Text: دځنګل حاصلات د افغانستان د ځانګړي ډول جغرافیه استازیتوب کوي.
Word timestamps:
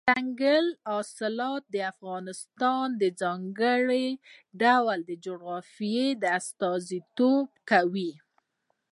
دځنګل 0.09 0.67
حاصلات 0.89 1.63
د 1.73 1.75
افغانستان 1.93 2.85
د 3.01 3.03
ځانګړي 3.21 4.07
ډول 4.61 4.99
جغرافیه 5.25 6.07
استازیتوب 6.37 7.47
کوي. 7.69 8.11